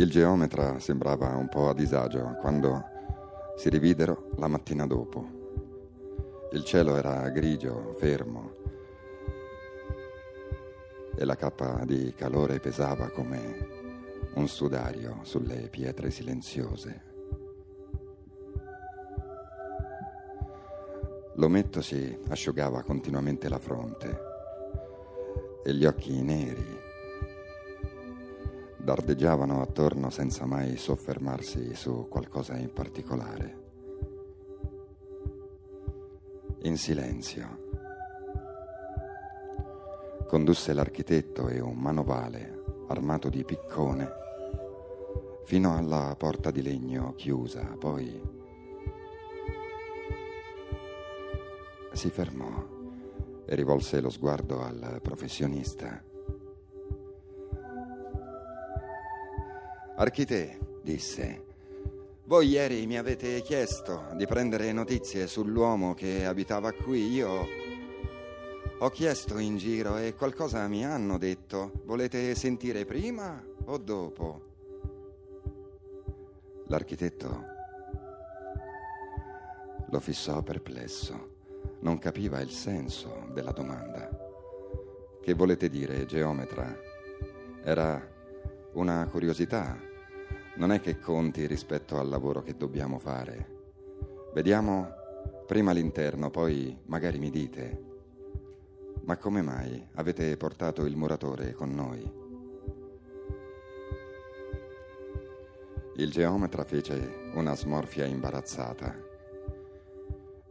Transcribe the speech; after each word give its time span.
Il 0.00 0.08
geometra 0.08 0.78
sembrava 0.78 1.36
un 1.36 1.50
po' 1.50 1.68
a 1.68 1.74
disagio 1.74 2.34
quando 2.40 2.84
si 3.54 3.68
rividero 3.68 4.30
la 4.36 4.48
mattina 4.48 4.86
dopo. 4.86 6.48
Il 6.52 6.64
cielo 6.64 6.96
era 6.96 7.28
grigio, 7.28 7.94
fermo, 7.98 8.54
e 11.14 11.22
la 11.22 11.36
cappa 11.36 11.84
di 11.84 12.14
calore 12.16 12.60
pesava 12.60 13.10
come 13.10 13.68
un 14.36 14.48
sudario 14.48 15.18
sulle 15.20 15.68
pietre 15.68 16.10
silenziose. 16.10 17.02
L'ometto 21.34 21.82
si 21.82 22.18
asciugava 22.28 22.82
continuamente 22.84 23.50
la 23.50 23.58
fronte 23.58 24.18
e 25.62 25.74
gli 25.74 25.84
occhi 25.84 26.22
neri 26.22 26.79
dardeggiavano 28.82 29.62
attorno 29.62 30.10
senza 30.10 30.46
mai 30.46 30.76
soffermarsi 30.76 31.74
su 31.74 32.06
qualcosa 32.08 32.56
in 32.56 32.72
particolare. 32.72 33.58
In 36.62 36.76
silenzio 36.76 37.68
condusse 40.26 40.72
l'architetto 40.72 41.48
e 41.48 41.58
un 41.60 41.76
manovale 41.76 42.62
armato 42.88 43.28
di 43.28 43.44
piccone 43.44 44.08
fino 45.44 45.76
alla 45.76 46.14
porta 46.16 46.50
di 46.50 46.62
legno 46.62 47.14
chiusa, 47.16 47.64
poi 47.78 48.20
si 51.92 52.10
fermò 52.10 52.78
e 53.44 53.54
rivolse 53.56 54.00
lo 54.00 54.10
sguardo 54.10 54.62
al 54.62 55.00
professionista. 55.02 56.09
Archite, 60.00 60.58
disse, 60.82 61.44
voi 62.24 62.48
ieri 62.48 62.86
mi 62.86 62.96
avete 62.96 63.42
chiesto 63.42 64.06
di 64.14 64.24
prendere 64.24 64.72
notizie 64.72 65.26
sull'uomo 65.26 65.92
che 65.92 66.24
abitava 66.24 66.72
qui. 66.72 67.12
Io 67.12 67.46
ho 68.78 68.88
chiesto 68.88 69.36
in 69.36 69.58
giro 69.58 69.98
e 69.98 70.14
qualcosa 70.14 70.66
mi 70.68 70.86
hanno 70.86 71.18
detto. 71.18 71.82
Volete 71.84 72.34
sentire 72.34 72.86
prima 72.86 73.44
o 73.66 73.76
dopo? 73.76 74.40
L'architetto 76.68 77.44
lo 79.86 80.00
fissò 80.00 80.40
perplesso. 80.40 81.28
Non 81.80 81.98
capiva 81.98 82.40
il 82.40 82.50
senso 82.50 83.28
della 83.34 83.52
domanda. 83.52 84.08
Che 85.20 85.34
volete 85.34 85.68
dire, 85.68 86.06
geometra? 86.06 86.74
Era 87.62 88.02
una 88.72 89.06
curiosità. 89.10 89.88
Non 90.60 90.72
è 90.72 90.80
che 90.80 90.98
conti 90.98 91.46
rispetto 91.46 91.98
al 91.98 92.10
lavoro 92.10 92.42
che 92.42 92.54
dobbiamo 92.54 92.98
fare. 92.98 93.46
Vediamo 94.34 94.92
prima 95.46 95.72
l'interno, 95.72 96.28
poi 96.28 96.76
magari 96.84 97.18
mi 97.18 97.30
dite. 97.30 97.84
Ma 99.04 99.16
come 99.16 99.40
mai 99.40 99.82
avete 99.94 100.36
portato 100.36 100.84
il 100.84 100.96
muratore 100.96 101.54
con 101.54 101.74
noi? 101.74 102.12
Il 105.96 106.10
geometra 106.10 106.64
fece 106.64 107.30
una 107.32 107.56
smorfia 107.56 108.04
imbarazzata. 108.04 108.94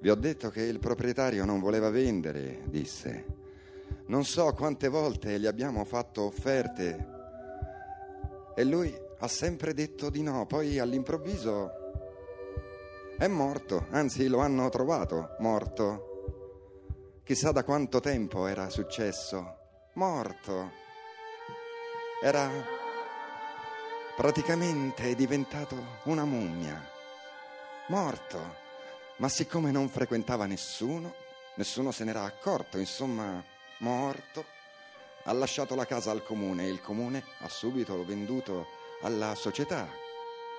Vi 0.00 0.08
ho 0.08 0.14
detto 0.14 0.48
che 0.48 0.62
il 0.62 0.78
proprietario 0.78 1.44
non 1.44 1.60
voleva 1.60 1.90
vendere, 1.90 2.62
disse. 2.70 3.26
Non 4.06 4.24
so 4.24 4.54
quante 4.54 4.88
volte 4.88 5.38
gli 5.38 5.46
abbiamo 5.46 5.84
fatto 5.84 6.22
offerte 6.22 7.16
e 8.56 8.64
lui 8.64 9.06
ha 9.20 9.28
sempre 9.28 9.74
detto 9.74 10.10
di 10.10 10.22
no, 10.22 10.46
poi 10.46 10.78
all'improvviso 10.78 11.86
è 13.18 13.26
morto, 13.26 13.86
anzi 13.90 14.28
lo 14.28 14.38
hanno 14.38 14.68
trovato 14.68 15.34
morto. 15.40 17.20
Chissà 17.24 17.50
da 17.50 17.64
quanto 17.64 17.98
tempo 17.98 18.46
era 18.46 18.70
successo. 18.70 19.56
Morto. 19.94 20.70
Era 22.22 22.48
praticamente 24.16 25.16
diventato 25.16 25.76
una 26.04 26.24
mummia. 26.24 26.80
Morto. 27.88 28.66
Ma 29.16 29.28
siccome 29.28 29.72
non 29.72 29.88
frequentava 29.88 30.46
nessuno, 30.46 31.12
nessuno 31.56 31.90
se 31.90 32.04
n'era 32.04 32.22
accorto, 32.22 32.78
insomma, 32.78 33.44
morto, 33.78 34.44
ha 35.24 35.32
lasciato 35.32 35.74
la 35.74 35.86
casa 35.86 36.12
al 36.12 36.22
comune 36.22 36.66
e 36.66 36.68
il 36.68 36.80
comune 36.80 37.24
ha 37.40 37.48
subito 37.48 38.04
venduto 38.04 38.77
alla 39.02 39.34
società. 39.34 39.86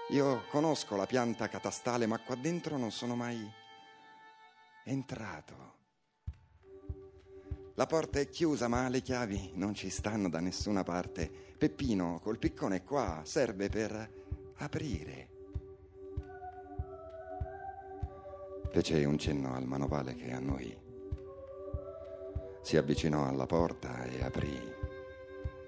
Io 0.09 0.43
conosco 0.49 0.95
la 0.95 1.05
pianta 1.05 1.47
catastale, 1.47 2.05
ma 2.05 2.19
qua 2.19 2.35
dentro 2.35 2.77
non 2.77 2.91
sono 2.91 3.15
mai 3.15 3.47
entrato. 4.85 5.77
La 7.75 7.85
porta 7.85 8.19
è 8.19 8.27
chiusa, 8.27 8.67
ma 8.67 8.89
le 8.89 9.01
chiavi 9.01 9.51
non 9.55 9.73
ci 9.73 9.89
stanno 9.89 10.29
da 10.29 10.39
nessuna 10.39 10.83
parte. 10.83 11.29
Peppino 11.57 12.19
col 12.21 12.37
piccone 12.37 12.83
qua 12.83 13.21
serve 13.23 13.69
per 13.69 14.53
aprire. 14.57 15.29
Fece 18.71 19.03
un 19.05 19.17
cenno 19.17 19.55
al 19.55 19.65
manovale 19.65 20.15
che 20.15 20.31
a 20.31 20.39
noi. 20.39 20.77
Si 22.61 22.77
avvicinò 22.77 23.27
alla 23.27 23.45
porta 23.45 24.03
e 24.03 24.23
aprì 24.23 24.59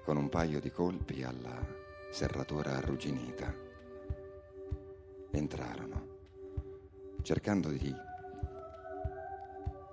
con 0.03 0.17
un 0.17 0.29
paio 0.29 0.59
di 0.59 0.71
colpi 0.71 1.23
alla 1.23 1.80
serratura 2.11 2.75
arrugginita. 2.75 3.51
Entrarono, 5.31 6.07
cercando 7.21 7.69
di 7.69 7.95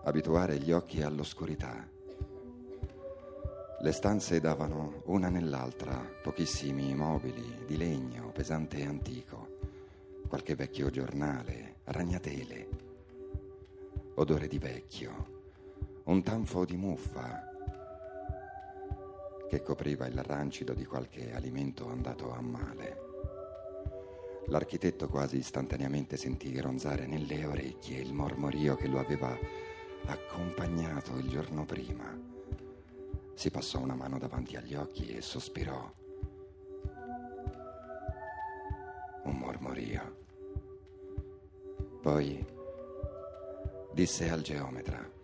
abituare 0.02 0.58
gli 0.58 0.72
occhi 0.72 1.00
all'oscurità 1.00 1.96
le 3.80 3.92
stanze 3.92 4.40
davano 4.40 5.02
una 5.04 5.28
nell'altra 5.28 6.04
pochissimi 6.20 6.92
mobili 6.96 7.62
di 7.64 7.76
legno 7.76 8.32
pesante 8.32 8.78
e 8.78 8.86
antico, 8.86 9.58
qualche 10.26 10.56
vecchio 10.56 10.90
giornale, 10.90 11.76
ragnatele, 11.84 12.68
odore 14.16 14.48
di 14.48 14.58
vecchio, 14.58 16.02
un 16.06 16.24
tanfo 16.24 16.64
di 16.64 16.76
muffa 16.76 17.47
che 19.48 19.62
copriva 19.62 20.06
il 20.06 20.22
rancido 20.22 20.74
di 20.74 20.84
qualche 20.84 21.32
alimento 21.32 21.88
andato 21.88 22.32
a 22.32 22.40
male. 22.40 23.06
L'architetto 24.46 25.08
quasi 25.08 25.38
istantaneamente 25.38 26.16
sentì 26.16 26.58
ronzare 26.60 27.06
nelle 27.06 27.44
orecchie 27.44 28.00
il 28.00 28.12
mormorio 28.12 28.76
che 28.76 28.86
lo 28.86 28.98
aveva 28.98 29.36
accompagnato 30.06 31.16
il 31.18 31.28
giorno 31.28 31.64
prima 31.64 32.28
si 33.38 33.52
passò 33.52 33.78
una 33.78 33.94
mano 33.94 34.18
davanti 34.18 34.56
agli 34.56 34.74
occhi 34.74 35.14
e 35.14 35.22
sospirò. 35.22 35.92
Un 39.22 39.36
mormorio. 39.36 40.16
Poi 42.02 42.44
disse 43.92 44.28
al 44.28 44.42
geometra. 44.42 45.17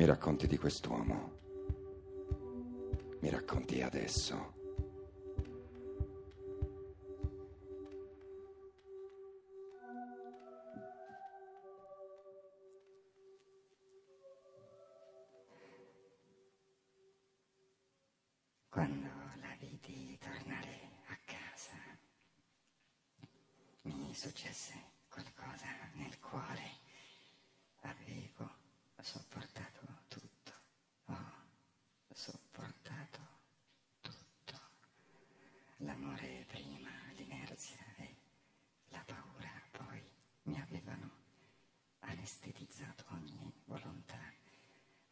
Mi 0.00 0.06
racconti 0.06 0.46
di 0.46 0.56
quest'uomo. 0.56 1.30
Mi 3.20 3.28
racconti 3.28 3.82
adesso. 3.82 4.54
successe 24.12 24.74
qualcosa 25.08 25.66
nel 25.94 26.18
cuore. 26.18 26.69
L'amore 35.82 36.44
prima, 36.46 36.90
l'inerzia 37.16 37.82
e 37.96 38.14
la 38.90 39.02
paura 39.06 39.50
poi 39.70 39.98
mi 40.42 40.60
avevano 40.60 41.10
anestetizzato 42.00 43.04
ogni 43.12 43.50
volontà, 43.64 44.20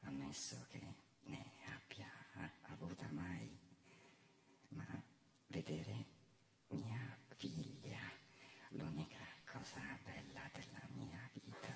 ammesso 0.01 0.67
che 0.69 0.79
ne 1.23 1.45
abbia 1.75 2.11
avuta 2.69 3.09
mai, 3.13 3.59
ma 4.69 4.87
vedere 5.47 6.05
mia 6.69 7.17
figlia 7.37 8.01
l'unica 8.71 9.25
cosa 9.51 9.81
bella 10.05 10.51
della 10.53 10.87
mia 10.93 11.31
vita, 11.33 11.75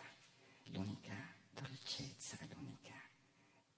l'unica 0.65 1.15
dolcezza, 1.51 2.37
l'unica 2.55 2.95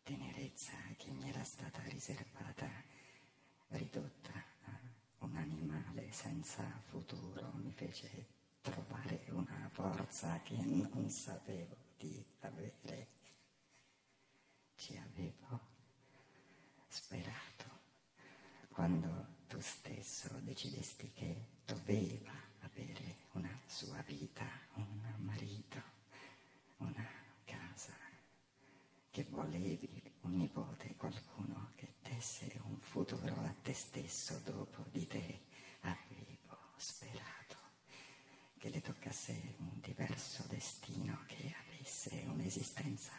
tenerezza 0.02 0.72
che 0.96 1.10
mi 1.12 1.28
era 1.28 1.44
stata 1.44 1.80
riservata 1.82 2.68
senza 6.14 6.62
futuro 6.84 7.50
mi 7.54 7.72
fece 7.72 8.26
trovare 8.60 9.24
una 9.30 9.68
forza 9.68 10.40
che 10.44 10.54
non 10.54 11.10
sapevo 11.10 11.74
di 11.98 12.24
avere. 12.40 13.08
Ci 14.76 14.96
avevo 14.96 15.58
sperato 16.86 17.64
quando 18.68 19.26
tu 19.48 19.58
stesso 19.60 20.28
decidesti 20.42 21.10
che 21.12 21.46
doveva 21.64 22.32
avere 22.60 23.16
una 23.32 23.58
sua 23.66 24.00
vita, 24.02 24.46
un 24.74 25.14
marito, 25.18 25.82
una 26.76 27.08
casa, 27.44 27.92
che 29.10 29.26
volevi 29.30 30.12
un 30.20 30.36
nipote, 30.36 30.94
qualcuno 30.94 31.72
che 31.74 31.94
desse 32.02 32.60
un 32.66 32.78
futuro 32.78 33.34
a 33.34 33.54
te 33.62 33.72
stesso 33.72 34.40
dopo 34.44 34.84
di 34.92 35.06
te. 35.08 35.53
Avevo 35.86 36.58
sperato 36.76 37.56
che 38.58 38.68
le 38.70 38.80
toccasse 38.80 39.54
un 39.58 39.80
diverso 39.80 40.44
destino, 40.48 41.22
che 41.26 41.54
avesse 41.66 42.24
un'esistenza 42.26 43.12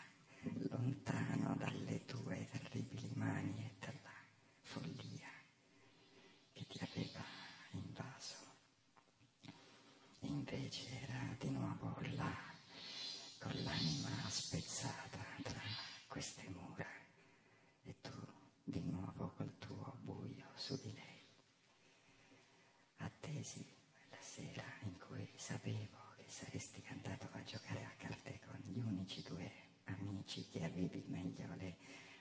lontano 0.69 1.55
dalle 1.55 2.05
tue 2.05 2.47
terribili 2.51 3.11
mani 3.15 3.65
e 3.65 3.75
dalla 3.79 4.13
follia 4.61 5.27
che 6.53 6.65
ti 6.67 6.79
aveva 6.83 7.23
invaso. 7.71 8.35
Invece 10.21 11.01
era 11.01 11.35
di 11.39 11.49
nuovo 11.49 11.95
là, 12.15 12.33
con 13.39 13.51
l'anima 13.63 14.09
spezzata 14.29 15.19
tra 15.43 15.61
queste 16.07 16.47
mura 16.49 16.87
e 17.83 17.95
tu 18.01 18.11
di 18.63 18.81
nuovo 18.81 19.33
col 19.35 19.57
tuo 19.59 19.97
buio 20.01 20.49
su 20.55 20.79
di 20.81 20.93
lei. 20.93 21.23
Attesi 22.97 23.65
la 24.09 24.17
sera 24.19 24.63
in 24.83 24.97
cui 24.99 25.29
sapevo 25.35 26.13
che 26.17 26.25
saresti 26.27 26.83
andato 26.87 27.27
a 27.31 27.43
giocare 27.43 27.83
a 27.83 27.93
carte 27.97 28.39
con 28.45 28.57
gli 28.63 28.77
unici 28.79 29.21
due 29.21 29.51
meglio 31.07 31.55
le 31.55 31.77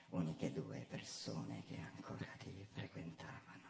uniche 0.09 0.51
due 0.51 0.85
persone 0.87 1.63
che 1.65 1.77
ancora 1.77 2.25
ti 2.37 2.65
frequentavano, 2.71 3.69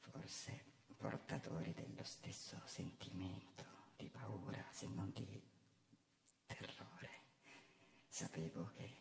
forse 0.00 0.64
portatori 0.96 1.72
dello 1.72 2.02
stesso 2.02 2.60
sentimento 2.64 3.64
di 3.96 4.08
paura, 4.08 4.62
se 4.70 4.86
non 4.88 5.10
di 5.12 5.40
terrore. 6.46 7.08
Sapevo 8.08 8.72
che 8.76 8.96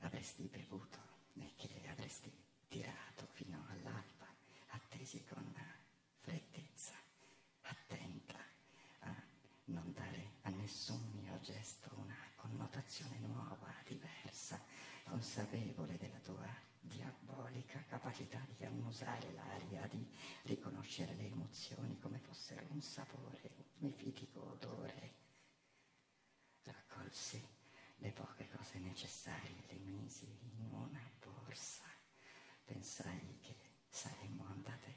avresti 0.00 0.48
bevuto 0.48 0.98
e 1.34 1.52
che 1.56 1.86
avresti 1.88 2.30
tirato 2.68 3.26
fino 3.32 3.64
all'alba, 3.68 4.26
attesi 4.68 5.24
con 5.24 5.54
freddezza, 6.20 6.94
attenta 7.62 8.38
a 9.00 9.14
non 9.66 9.92
dare 9.92 10.32
a 10.42 10.50
nessun 10.50 11.00
mio 11.14 11.38
gesto 11.40 11.90
una 11.96 12.16
connotazione 12.36 13.18
nuova, 13.20 13.72
diversa, 13.86 14.60
consapevole 15.42 15.96
della 15.98 16.18
tua 16.20 16.46
diabolica 16.80 17.82
capacità 17.88 18.40
di 18.56 18.64
annusare 18.64 19.32
l'aria, 19.32 19.86
di 19.88 20.06
riconoscere 20.42 21.14
le 21.14 21.26
emozioni 21.26 21.98
come 21.98 22.18
fossero 22.18 22.64
un 22.70 22.80
sapore, 22.80 23.40
un 23.56 23.64
mifitico 23.88 24.52
odore. 24.52 25.14
Raccolsi 26.62 27.44
le 27.96 28.12
poche 28.12 28.48
cose 28.56 28.78
necessarie, 28.78 29.64
le 29.66 29.78
misi 29.78 30.26
in 30.26 30.72
una 30.72 31.10
borsa. 31.20 31.84
Pensai 32.64 33.38
che 33.40 33.56
saremmo 33.88 34.46
andate 34.46 34.94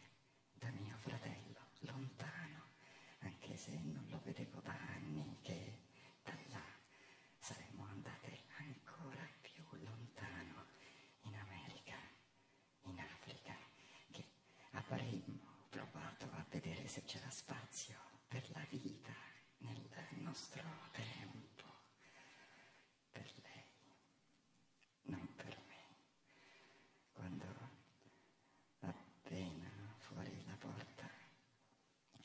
da 0.54 0.70
mio 0.70 0.96
fratello, 0.98 1.60
lontano, 1.80 2.74
anche 3.20 3.58
se 3.58 3.80
non 3.82 4.06
lo 4.10 4.22
vedevo 4.24 4.60
da 4.62 4.78
anni, 4.96 5.40
che 5.42 5.75
se 16.96 17.04
c'era 17.04 17.30
spazio 17.30 17.98
per 18.26 18.50
la 18.52 18.66
vita 18.70 19.12
nel 19.58 19.82
nostro 20.22 20.64
tempo, 20.94 21.66
per 23.12 23.30
lei, 23.44 23.66
non 25.02 25.28
per 25.36 25.62
me. 25.68 25.98
Quando 27.12 27.46
appena 28.80 29.70
fuori 29.98 30.42
la 30.46 30.56
porta 30.56 31.10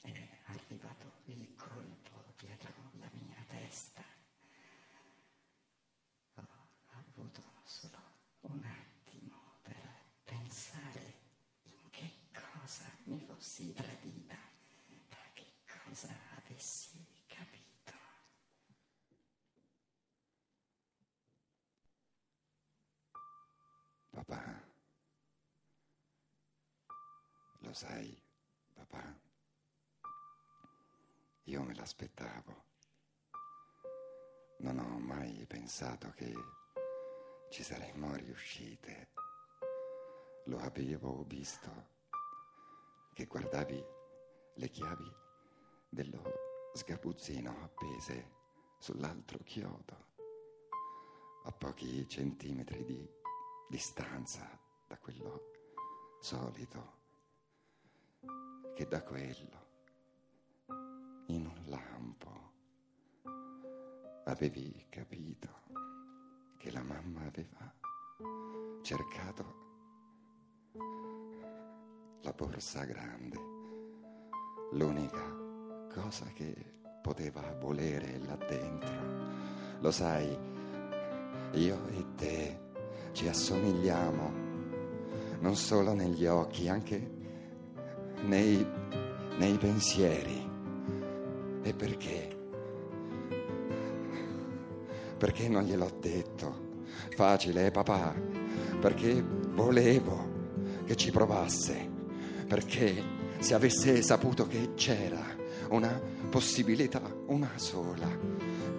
è 0.02 0.28
arrivato 0.44 1.14
il 1.24 1.52
colpo 1.56 2.32
dietro 2.36 2.72
la 3.00 3.10
mia 3.14 3.44
testa, 3.48 4.04
ho 6.34 6.46
avuto 6.92 7.42
solo 7.64 7.98
un 8.42 8.62
attimo 8.62 9.58
per 9.62 10.04
pensare 10.22 11.18
in 11.64 11.90
che 11.90 12.28
cosa 12.32 12.88
mi 13.04 13.18
fossi 13.18 13.72
tradita, 13.72 14.29
lo 27.70 27.76
sai, 27.76 28.20
papà, 28.74 29.16
io 31.44 31.62
me 31.62 31.72
l'aspettavo. 31.74 32.64
Non 34.58 34.78
ho 34.80 34.98
mai 34.98 35.46
pensato 35.46 36.10
che 36.10 36.34
ci 37.50 37.62
saremmo 37.62 38.12
riuscite. 38.16 39.12
Lo 40.46 40.58
avevo 40.58 41.22
visto 41.22 41.70
che 43.14 43.26
guardavi 43.26 43.84
le 44.54 44.68
chiavi 44.68 45.14
dello 45.88 46.22
sgabuzzino 46.74 47.62
appese 47.62 48.32
sull'altro 48.80 49.38
chiodo, 49.44 50.06
a 51.44 51.52
pochi 51.52 52.08
centimetri 52.08 52.84
di 52.84 53.08
distanza 53.68 54.58
da 54.88 54.98
quello 54.98 55.52
solito, 56.18 56.99
che 58.74 58.86
da 58.86 59.02
quello, 59.02 59.68
in 61.26 61.46
un 61.46 61.64
lampo, 61.66 62.52
avevi 64.24 64.86
capito 64.88 65.48
che 66.56 66.70
la 66.70 66.82
mamma 66.82 67.26
aveva 67.26 67.72
cercato 68.82 69.58
la 72.22 72.32
borsa 72.32 72.84
grande, 72.84 73.38
l'unica 74.72 75.36
cosa 75.92 76.26
che 76.34 76.54
poteva 77.02 77.56
volere 77.58 78.18
là 78.18 78.36
dentro. 78.36 78.92
Lo 79.80 79.90
sai, 79.90 80.36
io 81.52 81.86
e 81.88 82.14
te 82.14 82.60
ci 83.12 83.26
assomigliamo, 83.26 84.32
non 85.40 85.56
solo 85.56 85.92
negli 85.92 86.26
occhi, 86.26 86.68
anche 86.68 87.18
nei, 88.24 88.66
nei 89.36 89.56
pensieri. 89.58 90.48
E 91.62 91.74
perché? 91.74 92.38
Perché 95.18 95.48
non 95.48 95.64
gliel'ho 95.64 95.98
detto? 96.00 96.68
Facile, 97.14 97.66
eh, 97.66 97.70
papà? 97.70 98.14
Perché 98.80 99.22
volevo 99.22 100.28
che 100.86 100.96
ci 100.96 101.10
provasse. 101.10 101.88
Perché 102.46 103.02
se 103.38 103.54
avesse 103.54 104.02
saputo 104.02 104.46
che 104.46 104.72
c'era 104.74 105.24
una 105.68 106.00
possibilità, 106.30 107.02
una 107.26 107.52
sola, 107.56 108.08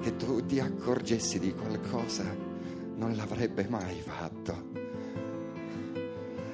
che 0.02 0.16
tu 0.16 0.46
ti 0.46 0.60
accorgessi 0.60 1.40
di 1.40 1.54
qualcosa, 1.54 2.26
non 2.96 3.16
l'avrebbe 3.16 3.68
mai 3.70 4.02
fatto. 4.02 4.70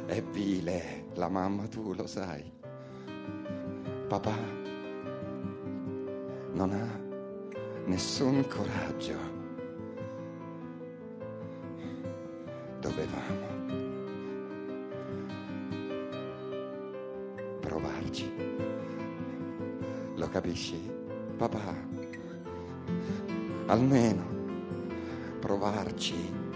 È 0.06 0.22
vile 0.22 1.06
la 1.16 1.30
mamma, 1.30 1.68
tu 1.68 1.94
lo 1.94 2.08
sai. 2.08 2.50
Papà 4.08 4.36
non 6.54 6.72
ha 6.72 7.00
nessun 7.88 8.48
coraggio. 8.48 9.18
Dovevamo 12.80 13.46
provarci. 17.60 18.34
Lo 20.16 20.28
capisci, 20.30 20.80
papà? 21.36 21.76
Almeno 23.66 24.24
provarci 25.42 26.47